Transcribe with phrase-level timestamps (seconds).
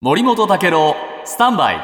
[0.00, 0.94] 森本武郎
[1.24, 1.76] スタンバイ。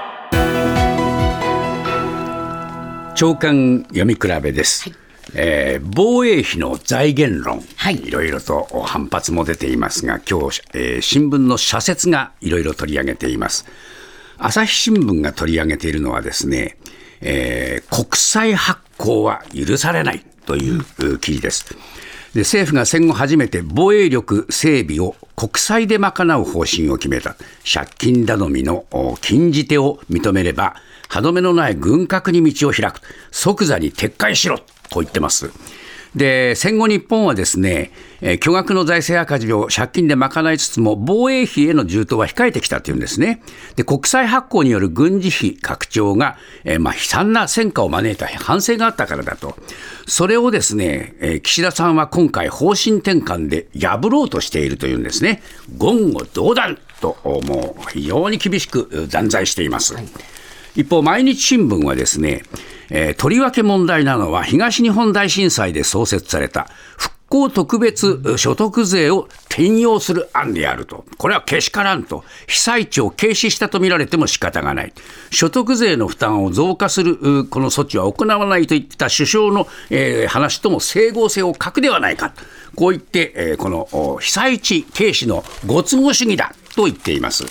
[3.17, 4.89] 長官読み比べです、
[5.35, 8.07] えー防衛費の財源論、はい。
[8.07, 13.67] いろいろと反発も出ていますが今日、えー新聞の社説がいろいろ取り上げています。
[14.39, 16.77] 朝日新聞が取り上げているのはですね、
[17.21, 21.77] えー国債発行は許されないというう記事です。
[22.33, 27.37] で政府が戦後初めて防衛力整備を国債で賄う方針を決めた
[27.71, 28.85] 借金頼みの
[29.21, 30.77] 禁じ手を認めれば
[31.09, 33.01] 歯止めのない軍拡に道を開く
[33.31, 34.59] 即座に撤回しろ
[34.91, 35.51] と言ってます。
[36.15, 43.43] で戦後日本はですね、えー巨額の財政赤字を借金で賄いつつも防衛費への充当は控えてきたというんですね。
[43.77, 49.57] で国債発行による軍事費拡張が、えーまあ、悲惨な戦果を招いた反省があったからだと。
[50.07, 55.43] それをですね、えー岸田さんは今回方針転換で破ろうとしているというんですね。
[55.69, 59.95] 言語道断ともう非常に厳しく断罪しています。
[60.77, 62.43] 一方、毎日新聞はですね、
[62.91, 71.05] えーとりわけ問題なのは東日本大震災で創設された復興特別所得税を転用する案であると。
[71.17, 72.23] これはけしからんと。
[72.47, 74.93] 被災地を軽視したと見られても仕方がない。
[75.31, 82.35] 所得税の負担を増加するこの措置は行わないといった首相の、えー話とも整合性を欠くではないか。
[82.77, 87.45] こう言って、えーこの被災地軽視のご都合主義だと言っています。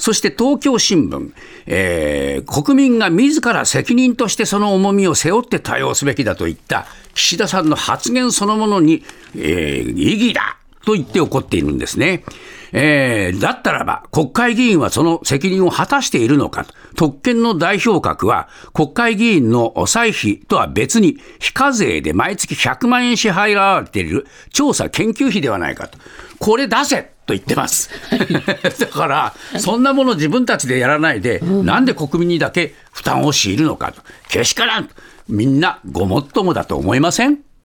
[0.00, 1.32] そして東京新聞、
[1.66, 9.04] えー国民が自ら責任としてその重みを背負って対応すべきだといった岸田さんの発言そのものに、
[9.36, 12.24] えー意義だと言って怒っているんですね。
[12.72, 16.66] えーだったらば、国会議員はその責任を果たしているのか。
[16.96, 25.98] 特権の代表格は、国会議員の歳費とは別に、非課税で毎月100万円支払われている調査研究費ではないかと。
[26.38, 27.90] これ出せと言ってます。
[28.80, 34.02] だから、そんなもの自分たちでやらないで、なんで国民にだけ負担を強いるのかと。
[34.28, 34.88] けしからん。
[35.28, 37.38] みんなごもっともだと思いません？